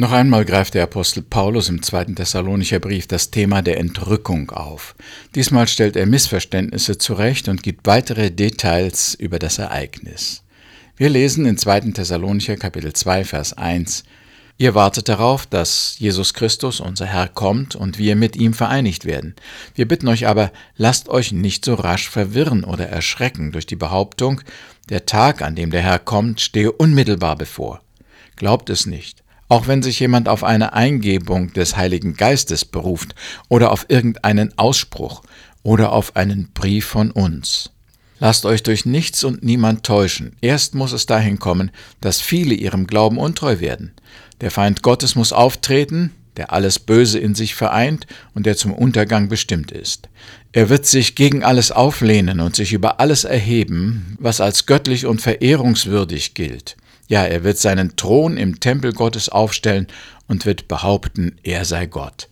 [0.00, 4.94] Noch einmal greift der Apostel Paulus im zweiten Thessalonicher Brief das Thema der Entrückung auf.
[5.34, 10.44] Diesmal stellt er Missverständnisse zurecht und gibt weitere Details über das Ereignis.
[10.96, 11.80] Wir lesen in 2.
[11.94, 14.04] Thessalonicher Kapitel 2 Vers 1
[14.56, 19.34] Ihr wartet darauf, dass Jesus Christus, unser Herr, kommt und wir mit ihm vereinigt werden.
[19.74, 24.42] Wir bitten euch aber, lasst euch nicht so rasch verwirren oder erschrecken durch die Behauptung,
[24.90, 27.82] der Tag, an dem der Herr kommt, stehe unmittelbar bevor.
[28.36, 33.14] Glaubt es nicht auch wenn sich jemand auf eine Eingebung des Heiligen Geistes beruft
[33.48, 35.22] oder auf irgendeinen Ausspruch
[35.62, 37.70] oder auf einen Brief von uns.
[38.20, 40.36] Lasst euch durch nichts und niemand täuschen.
[40.40, 41.70] Erst muss es dahin kommen,
[42.00, 43.92] dass viele ihrem Glauben untreu werden.
[44.40, 49.28] Der Feind Gottes muss auftreten, der alles Böse in sich vereint und der zum Untergang
[49.28, 50.08] bestimmt ist.
[50.52, 55.20] Er wird sich gegen alles auflehnen und sich über alles erheben, was als göttlich und
[55.20, 56.76] verehrungswürdig gilt.
[57.08, 59.88] Ja, er wird seinen Thron im Tempel Gottes aufstellen
[60.28, 62.28] und wird behaupten, er sei Gott.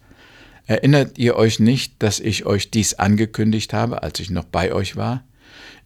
[0.66, 4.95] Erinnert ihr euch nicht, dass ich euch dies angekündigt habe, als ich noch bei euch
[4.95, 5.24] war?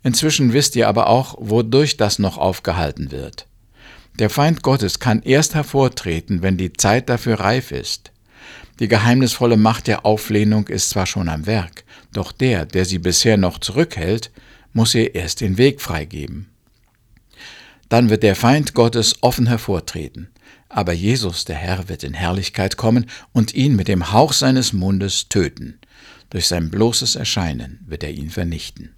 [0.02, 3.46] Inzwischen wisst ihr aber auch, wodurch das noch aufgehalten wird.
[4.18, 8.10] Der Feind Gottes kann erst hervortreten, wenn die Zeit dafür reif ist.
[8.80, 13.36] Die geheimnisvolle Macht der Auflehnung ist zwar schon am Werk, doch der, der sie bisher
[13.36, 14.32] noch zurückhält,
[14.72, 16.49] muss ihr erst den Weg freigeben.
[17.90, 20.30] Dann wird der Feind Gottes offen hervortreten.
[20.70, 25.28] Aber Jesus, der Herr, wird in Herrlichkeit kommen und ihn mit dem Hauch seines Mundes
[25.28, 25.80] töten.
[26.30, 28.94] Durch sein bloßes Erscheinen wird er ihn vernichten.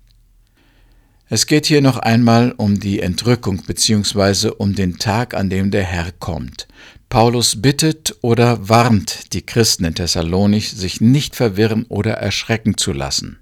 [1.31, 4.51] Es geht hier noch einmal um die Entrückung bzw.
[4.51, 6.69] um den Tag, an dem der Herr kommt.
[7.09, 13.39] Paulus bittet oder warnt die Christen in Thessalonich, sich nicht verwirren oder erschrecken zu lassen.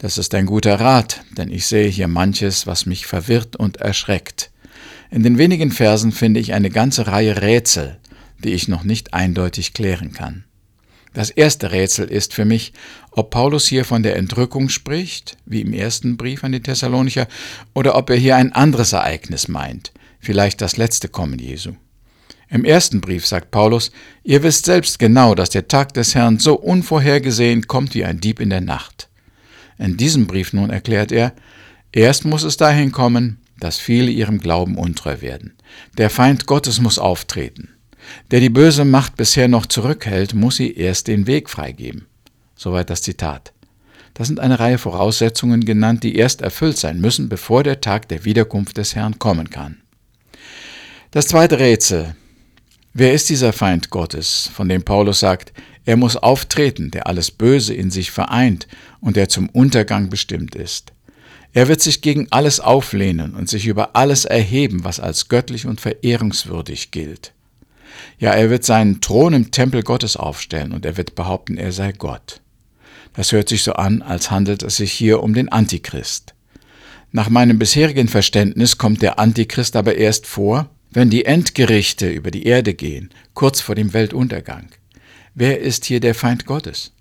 [0.00, 4.50] Das ist ein guter Rat, denn ich sehe hier manches, was mich verwirrt und erschreckt.
[5.10, 7.98] In den wenigen Versen finde ich eine ganze Reihe Rätsel,
[8.42, 10.44] die ich noch nicht eindeutig klären kann.
[11.12, 12.72] Das erste Rätsel ist für mich,
[13.10, 17.28] ob Paulus hier von der Entrückung spricht, wie im ersten Brief an die Thessalonicher,
[17.74, 21.74] oder ob er hier ein anderes Ereignis meint, vielleicht das letzte Kommen Jesu.
[22.48, 23.90] Im ersten Brief sagt Paulus,
[24.24, 28.40] ihr wisst selbst genau, dass der Tag des Herrn so unvorhergesehen kommt wie ein Dieb
[28.40, 29.09] in der Nacht.
[29.80, 31.32] In diesem Brief nun erklärt er,
[31.90, 35.54] erst muss es dahin kommen, dass viele ihrem Glauben untreu werden.
[35.96, 37.70] Der Feind Gottes muss auftreten.
[38.30, 42.06] Der die böse Macht bisher noch zurückhält, muss sie erst den Weg freigeben.
[42.56, 43.54] Soweit das Zitat.
[44.12, 48.26] Das sind eine Reihe Voraussetzungen genannt, die erst erfüllt sein müssen, bevor der Tag der
[48.26, 49.78] Wiederkunft des Herrn kommen kann.
[51.10, 52.14] Das zweite Rätsel.
[52.92, 55.52] Wer ist dieser Feind Gottes, von dem Paulus sagt,
[55.84, 58.68] er muss auftreten, der alles Böse in sich vereint
[59.00, 60.92] und der zum Untergang bestimmt ist.
[61.52, 65.80] Er wird sich gegen alles auflehnen und sich über alles erheben, was als göttlich und
[65.80, 67.32] verehrungswürdig gilt.
[68.18, 71.92] Ja, er wird seinen Thron im Tempel Gottes aufstellen und er wird behaupten, er sei
[71.92, 72.40] Gott.
[73.14, 76.34] Das hört sich so an, als handelt es sich hier um den Antichrist.
[77.10, 82.44] Nach meinem bisherigen Verständnis kommt der Antichrist aber erst vor, wenn die Endgerichte über die
[82.44, 84.68] Erde gehen, kurz vor dem Weltuntergang.
[85.34, 86.92] Wer ist hier der Feind Gottes?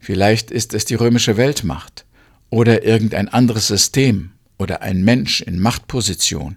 [0.00, 2.06] Vielleicht ist es die römische Weltmacht
[2.48, 6.56] oder irgendein anderes System oder ein Mensch in Machtposition,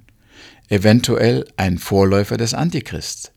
[0.70, 3.32] eventuell ein Vorläufer des Antichrists.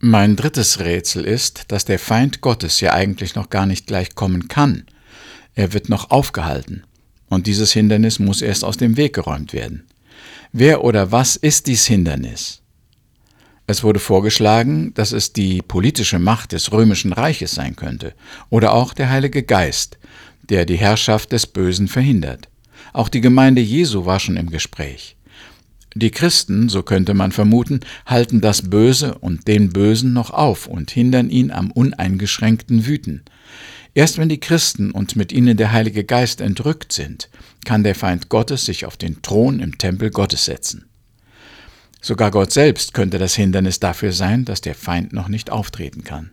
[0.00, 4.48] Mein drittes Rätsel ist, dass der Feind Gottes ja eigentlich noch gar nicht gleich kommen
[4.48, 4.84] kann.
[5.54, 6.84] Er wird noch aufgehalten,
[7.28, 9.86] und dieses Hindernis muss erst aus dem Weg geräumt werden.
[10.52, 12.62] Wer oder was ist dies Hindernis?
[13.70, 18.14] Es wurde vorgeschlagen, dass es die politische Macht des römischen Reiches sein könnte
[18.48, 19.98] oder auch der Heilige Geist,
[20.48, 22.48] der die Herrschaft des Bösen verhindert.
[22.94, 25.16] Auch die Gemeinde Jesu war schon im Gespräch.
[25.94, 30.90] Die Christen, so könnte man vermuten, halten das Böse und den Bösen noch auf und
[30.90, 33.22] hindern ihn am uneingeschränkten Wüten.
[33.92, 37.28] Erst wenn die Christen und mit ihnen der Heilige Geist entrückt sind,
[37.66, 40.87] kann der Feind Gottes sich auf den Thron im Tempel Gottes setzen.
[42.00, 46.30] Sogar Gott selbst könnte das Hindernis dafür sein, dass der Feind noch nicht auftreten kann.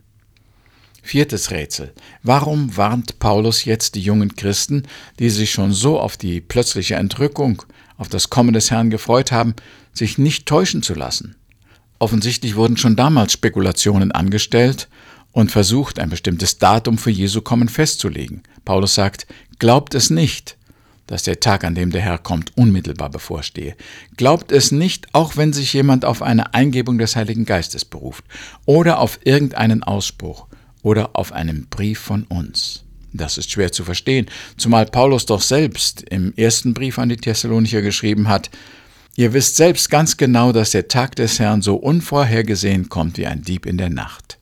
[1.02, 1.94] Viertes Rätsel.
[2.24, 4.84] Warum warnt Paulus jetzt die jungen Christen,
[5.20, 7.62] die sich schon so auf die plötzliche Entrückung,
[7.98, 9.54] auf das Kommen des Herrn gefreut haben,
[9.94, 11.36] sich nicht täuschen zu lassen?
[12.00, 14.90] Offensichtlich wurden schon damals Spekulationen angestellt
[15.32, 18.42] und versucht, ein bestimmtes Datum für Jesu Kommen festzulegen.
[18.64, 19.28] Paulus sagt,
[19.60, 20.58] glaubt es nicht,
[21.08, 23.76] dass der Tag, an dem der Herr kommt, unmittelbar bevorstehe.
[24.18, 28.26] Glaubt es nicht, auch wenn sich jemand auf eine Eingebung des Heiligen Geistes beruft
[28.66, 30.48] oder auf irgendeinen Ausspruch
[30.82, 32.84] oder auf einen Brief von uns.
[33.14, 34.26] Das ist schwer zu verstehen,
[34.58, 38.50] zumal Paulus doch selbst im ersten Brief an die Thessalonicher geschrieben hat,
[39.18, 43.44] Ihr wisst selbst ganz genau, dass der Tag des Herrn so unvorhergesehen kommt wie ein
[43.44, 44.38] Dieb in der Nacht.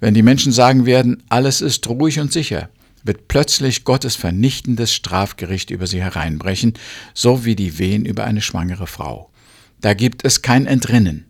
[0.00, 2.68] Wenn die Menschen sagen werden, alles ist ruhig und sicher,
[3.08, 6.74] wird plötzlich Gottes vernichtendes Strafgericht über sie hereinbrechen,
[7.14, 9.32] so wie die Wehen über eine schwangere Frau.
[9.80, 11.24] Da gibt es kein Entrinnen.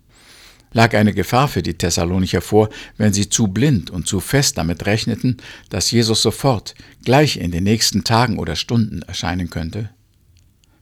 [0.73, 4.85] Lag eine Gefahr für die Thessalonicher vor, wenn sie zu blind und zu fest damit
[4.85, 5.39] rechneten,
[5.71, 9.89] dass Jesus sofort, gleich in den nächsten Tagen oder Stunden erscheinen könnte?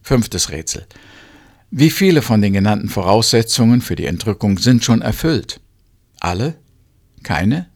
[0.02, 0.87] Fünftes Rätsel.
[1.70, 5.60] Wie viele von den genannten Voraussetzungen für die Entrückung sind schon erfüllt?
[6.20, 6.58] Alle?
[7.22, 7.69] Keine?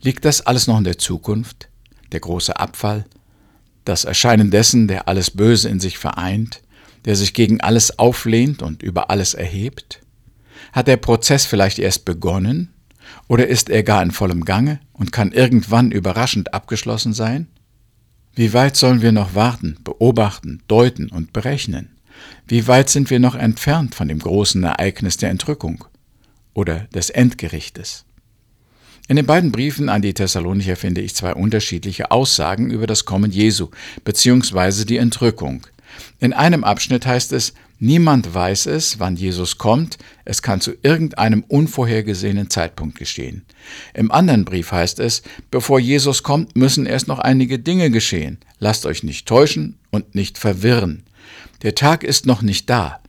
[0.00, 1.68] Liegt das alles noch in der Zukunft?
[2.12, 3.04] Der große Abfall?
[3.84, 6.62] Das Erscheinen dessen, der alles Böse in sich vereint,
[7.04, 10.00] der sich gegen alles auflehnt und über alles erhebt?
[10.72, 12.74] Hat der Prozess vielleicht erst begonnen?
[13.28, 17.46] Oder ist er gar in vollem Gange und kann irgendwann überraschend abgeschlossen sein?
[18.34, 21.96] Wie weit sollen wir noch warten, beobachten, deuten und berechnen?
[22.46, 25.84] Wie weit sind wir noch entfernt von dem großen Ereignis der Entrückung
[26.54, 28.04] oder des Endgerichtes?
[29.10, 33.30] In den beiden Briefen an die Thessalonicher finde ich zwei unterschiedliche Aussagen über das Kommen
[33.30, 33.68] Jesu
[34.04, 34.84] bzw.
[34.84, 35.66] die Entrückung.
[36.20, 39.96] In einem Abschnitt heißt es, niemand weiß es, wann Jesus kommt,
[40.26, 43.46] es kann zu irgendeinem unvorhergesehenen Zeitpunkt geschehen.
[43.94, 48.36] Im anderen Brief heißt es, bevor Jesus kommt, müssen erst noch einige Dinge geschehen.
[48.58, 51.02] Lasst euch nicht täuschen und nicht verwirren.
[51.62, 53.00] Der Tag ist noch nicht da.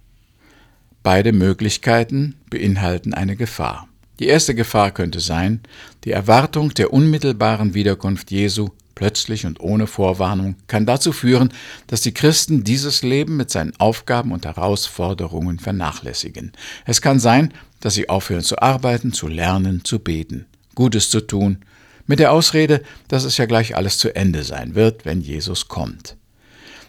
[1.03, 3.88] Beide Möglichkeiten beinhalten eine Gefahr.
[4.19, 5.61] Die erste Gefahr könnte sein,
[6.03, 11.53] die Erwartung der unmittelbaren Wiederkunft Jesu plötzlich und ohne Vorwarnung kann dazu führen,
[11.87, 16.51] dass die Christen dieses Leben mit seinen Aufgaben und Herausforderungen vernachlässigen.
[16.85, 21.59] Es kann sein, dass sie aufhören zu arbeiten, zu lernen, zu beten, Gutes zu tun,
[22.05, 26.17] mit der Ausrede, dass es ja gleich alles zu Ende sein wird, wenn Jesus kommt.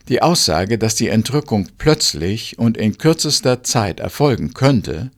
[0.09, 5.13] Die Aussage, dass die Entrückung plötzlich und in kürzester Zeit erfolgen könnte,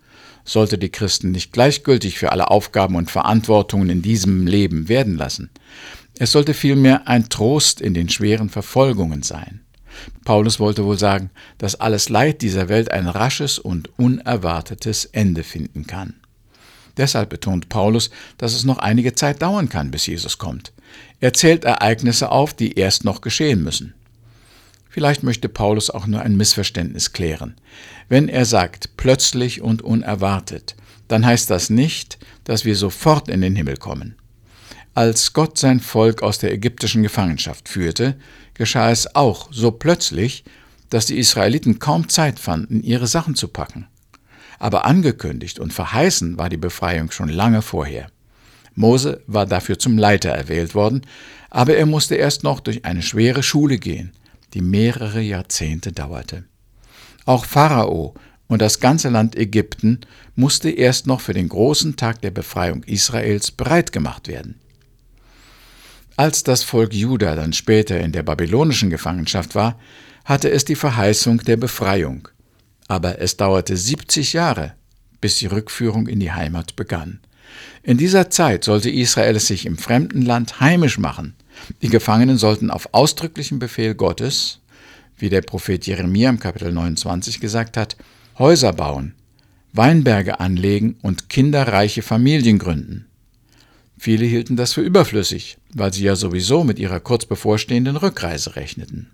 [0.45, 5.51] sollte die Christen nicht gleichgültig für alle Aufgaben und Verantwortungen in diesem Leben werden lassen.
[6.19, 9.61] Es sollte vielmehr ein Trost in den schweren Verfolgungen sein.
[10.25, 15.87] Paulus wollte wohl sagen, dass alles Leid dieser Welt ein rasches und unerwartetes Ende finden
[15.87, 16.15] kann.
[16.97, 20.73] Deshalb betont Paulus, dass es noch einige Zeit dauern kann, bis Jesus kommt.
[21.21, 23.95] Er zählt Ereignisse auf, die erst noch geschehen müssen.
[24.93, 27.55] Vielleicht möchte Paulus auch nur ein Missverständnis klären.
[28.11, 30.77] Wenn er sagt plötzlich und unerwartet,
[31.09, 34.17] dann heißt das nicht, dass wir sofort in den Himmel kommen.
[34.93, 38.19] Als Gott sein Volk aus der ägyptischen Gefangenschaft führte,
[38.53, 40.45] geschah es auch so plötzlich,
[40.91, 43.87] dass die Israeliten kaum Zeit fanden, ihre Sachen zu packen.
[44.59, 48.11] Aber angekündigt und verheißen war die Befreiung schon lange vorher.
[48.75, 51.07] Mose war dafür zum Leiter erwählt worden,
[51.49, 54.13] aber er musste erst noch durch eine schwere Schule gehen,
[54.55, 56.45] die mehrere Jahrzehnte dauerte.
[57.25, 58.15] Auch Pharao
[58.49, 60.01] und das ganze Land Ägypten
[60.35, 64.61] musste erst noch für den großen Tag der Befreiung Israels bereit gemacht werden.
[66.17, 69.79] Als das Volk Juda dann später in der babylonischen Gefangenschaft war,
[70.25, 72.29] hatte es die Verheißung der Befreiung.
[72.89, 74.75] Aber es dauerte 70 Jahre,
[75.21, 77.21] bis die Rückführung in die Heimat begann.
[77.83, 81.35] In dieser Zeit sollte Israel es sich im fremden Land heimisch machen
[81.83, 84.61] die Gefangenen sollten auf ausdrücklichen Befehl Gottes,
[85.17, 87.97] wie der Prophet Jeremia im Kapitel 29 gesagt hat,
[88.39, 89.15] Häuser bauen,
[89.73, 93.07] Weinberge anlegen und kinderreiche Familien gründen.
[93.99, 99.13] Viele hielten das für überflüssig, weil sie ja sowieso mit ihrer kurz bevorstehenden Rückreise rechneten.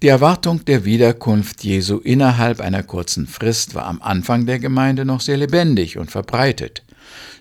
[0.00, 5.20] Die Erwartung der Wiederkunft Jesu innerhalb einer kurzen Frist war am Anfang der Gemeinde noch
[5.20, 6.84] sehr lebendig und verbreitet.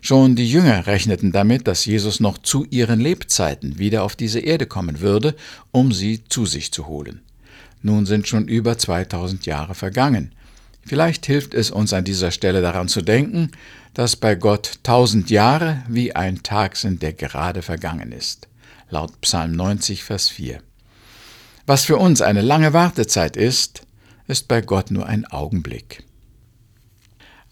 [0.01, 4.65] Schon die Jünger rechneten damit, dass Jesus noch zu ihren Lebzeiten wieder auf diese Erde
[4.65, 5.35] kommen würde,
[5.71, 7.21] um sie zu sich zu holen.
[7.81, 10.33] Nun sind schon über 2000 Jahre vergangen.
[10.85, 13.51] Vielleicht hilft es uns an dieser Stelle daran zu denken,
[13.93, 18.47] dass bei Gott tausend Jahre wie ein Tag sind, der gerade vergangen ist.
[18.89, 20.61] Laut Psalm 90, Vers 4.
[21.65, 23.81] Was für uns eine lange Wartezeit ist,
[24.27, 26.03] ist bei Gott nur ein Augenblick.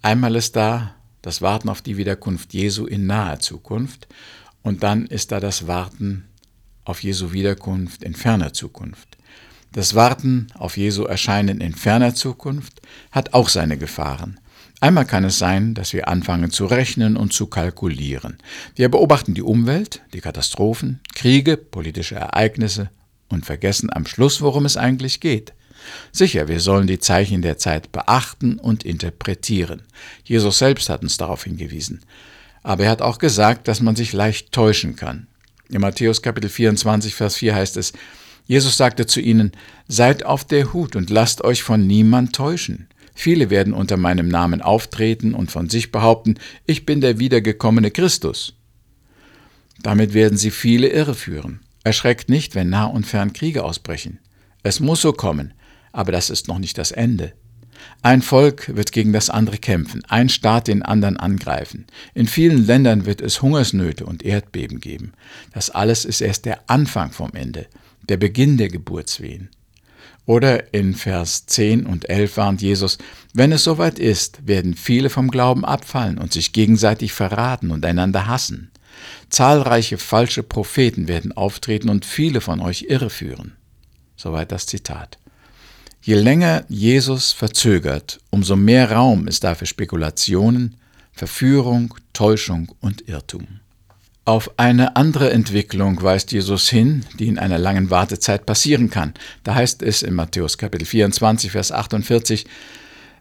[0.01, 0.94] Einmal ist da
[1.25, 4.07] das Warten auf die Wiederkunft Jesu in naher Zukunft
[4.61, 6.25] und dann ist da das Warten
[6.83, 9.17] auf Jesu Wiederkunft in ferner Zukunft.
[9.71, 12.79] Das Warten auf Jesu Erscheinen in ferner Zukunft
[13.11, 14.39] hat auch seine Gefahren.
[14.81, 18.37] Einmal kann es sein, dass wir anfangen zu rechnen und zu kalkulieren.
[18.75, 22.91] Wir beobachten die Umwelt, die Katastrophen, Kriege, politische Ereignisse
[23.29, 25.54] und vergessen am Schluss, worum es eigentlich geht.
[26.11, 29.83] Sicher, wir sollen die Zeichen der Zeit beachten und interpretieren.
[30.23, 32.01] Jesus selbst hat uns darauf hingewiesen.
[32.63, 35.27] Aber er hat auch gesagt, dass man sich leicht täuschen kann.
[35.69, 37.93] In Matthäus Kapitel 24, Vers 4 heißt es,
[38.47, 39.51] Jesus sagte zu ihnen,
[39.87, 42.87] Seid auf der Hut und lasst euch von niemand täuschen.
[43.15, 48.53] Viele werden unter meinem Namen auftreten und von sich behaupten, ich bin der wiedergekommene Christus.
[49.81, 51.61] Damit werden sie viele irreführen.
[51.83, 54.19] Erschreckt nicht, wenn nah und fern Kriege ausbrechen.
[54.63, 55.53] Es muss so kommen,
[55.95, 57.33] aber das ist noch nicht das Ende.
[58.01, 61.85] Ein Volk wird gegen das andere kämpfen, ein Staat den anderen angreifen.
[62.13, 65.13] In vielen Ländern wird es Hungersnöte und Erdbeben geben.
[65.53, 67.67] Das alles ist erst der Anfang vom Ende,
[68.09, 69.49] der Beginn der Geburtswehen.
[70.25, 72.97] Oder in Vers 10 und 11 warnt Jesus,
[73.33, 78.27] wenn es soweit ist, werden viele vom Glauben abfallen und sich gegenseitig verraten und einander
[78.27, 78.71] hassen.
[79.29, 83.55] Zahlreiche falsche Propheten werden auftreten und viele von euch irreführen.
[84.15, 85.19] Soweit das Zitat.
[86.05, 90.75] Je länger Jesus verzögert, umso mehr Raum ist da für Spekulationen,
[91.11, 93.47] Verführung, Täuschung und Irrtum.
[94.23, 99.15] Auf eine andere Entwicklung weist Jesus hin, die in einer langen Wartezeit passieren kann.
[99.43, 102.45] Da heißt es in Matthäus Kapitel 24, Vers 48,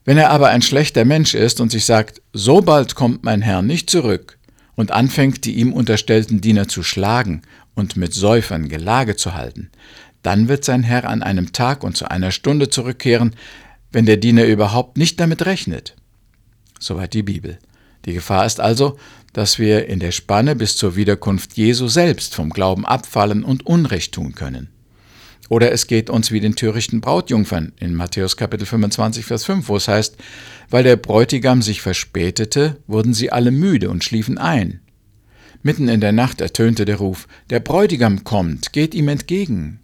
[0.05, 3.63] Wenn er aber ein schlechter Mensch ist und sich sagt, so bald kommt mein Herr
[3.63, 4.37] nicht zurück,
[4.77, 7.43] und anfängt, die ihm unterstellten Diener zu schlagen
[7.75, 9.71] und mit Säufern Gelage zu halten,
[10.25, 13.37] dann wird sein Herr an einem Tag und zu einer Stunde zurückkehren,
[13.93, 15.95] wenn der Diener überhaupt nicht damit rechnet.
[16.81, 17.59] Soweit die Bibel.
[18.07, 18.99] Die Gefahr ist also,
[19.33, 24.13] dass wir in der Spanne bis zur Wiederkunft Jesu selbst vom Glauben abfallen und Unrecht
[24.13, 24.71] tun können.
[25.51, 29.77] Oder es geht uns wie den törichten Brautjungfern in Matthäus Kapitel 25, Vers 5, wo
[29.77, 30.17] es heißt,
[30.71, 34.81] weil der Bräutigam sich verspätete, wurden sie alle müde und schliefen ein.
[35.63, 39.81] Mitten in der Nacht ertönte der Ruf, der Bräutigam kommt, geht ihm entgegen.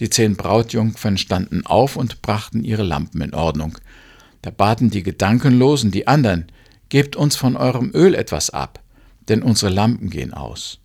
[0.00, 3.78] Die zehn Brautjungfern standen auf und brachten ihre Lampen in Ordnung.
[4.42, 6.46] Da baten die Gedankenlosen die anderen,
[6.88, 8.80] Gebt uns von eurem Öl etwas ab,
[9.28, 10.78] denn unsere Lampen gehen aus.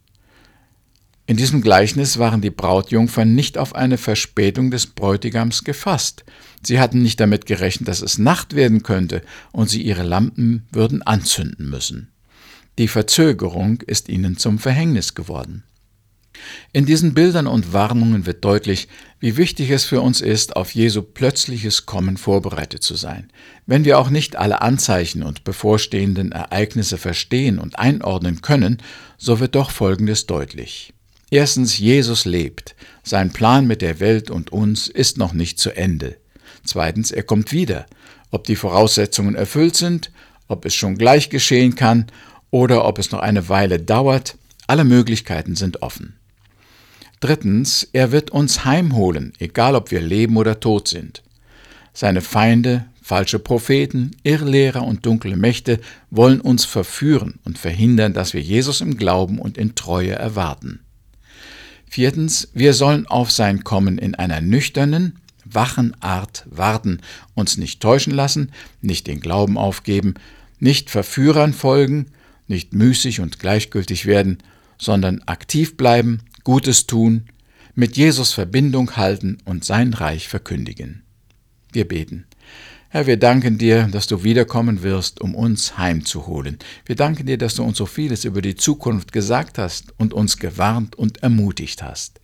[1.28, 6.26] In diesem Gleichnis waren die Brautjungfern nicht auf eine Verspätung des Bräutigams gefasst.
[6.64, 11.04] Sie hatten nicht damit gerechnet, dass es Nacht werden könnte und sie ihre Lampen würden
[11.04, 12.12] anzünden müssen.
[12.80, 15.64] Die Verzögerung ist ihnen zum Verhängnis geworden.
[16.74, 18.88] In diesen Bildern und Warnungen wird deutlich,
[19.20, 23.32] wie wichtig es für uns ist, auf Jesu plötzliches Kommen vorbereitet zu sein.
[23.66, 28.78] Wenn wir auch nicht alle Anzeichen und bevorstehenden Ereignisse verstehen und einordnen können,
[29.18, 30.94] so wird doch Folgendes deutlich.
[31.30, 32.76] Erstens, Jesus lebt.
[33.04, 36.18] Sein Plan mit der Welt und uns ist noch nicht zu Ende.
[36.66, 37.86] Zweitens, er kommt wieder.
[38.32, 40.12] Ob die Voraussetzungen erfüllt sind,
[40.48, 42.08] ob es schon gleich geschehen kann
[42.50, 46.18] oder ob es noch eine Weile dauert, alle Möglichkeiten sind offen.
[47.22, 51.22] Drittens, er wird uns heimholen, egal ob wir leben oder tot sind.
[51.94, 58.42] Seine Feinde, falsche Propheten, Irrlehrer und dunkle Mächte wollen uns verführen und verhindern, dass wir
[58.42, 60.80] Jesus im Glauben und in Treue erwarten.
[61.88, 67.02] Viertens, wir sollen auf sein Kommen in einer nüchternen, wachen Art warten,
[67.36, 68.52] uns nicht täuschen lassen,
[68.82, 70.16] nicht den Glauben aufgeben,
[70.60, 72.08] nicht Verführern folgen,
[72.48, 74.40] nicht müßig und gleichgültig werden,
[74.80, 77.26] sondern aktiv bleiben Gutes tun,
[77.76, 81.04] mit Jesus Verbindung halten und sein Reich verkündigen.
[81.72, 82.26] Wir beten.
[82.90, 86.60] Herr, wir danken dir, dass du wiederkommen wirst, um uns heimzuholen.
[86.86, 90.38] Wir danken dir, dass du uns so vieles über die Zukunft gesagt hast und uns
[90.38, 92.20] gewarnt und ermutigt hast.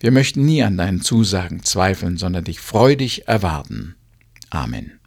[0.00, 3.96] Wir möchten nie an deinen Zusagen zweifeln, sondern dich freudig erwarten.
[4.48, 4.97] Amen.